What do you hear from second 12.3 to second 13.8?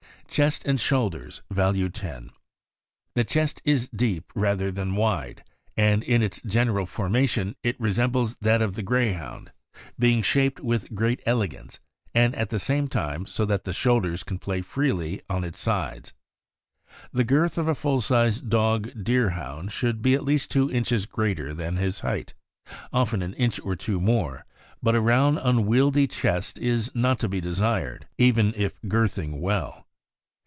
at the same time so that the